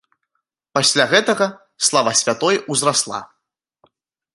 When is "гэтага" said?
1.11-1.47